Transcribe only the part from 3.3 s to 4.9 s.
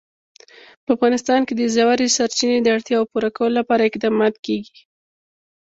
کولو لپاره اقدامات کېږي.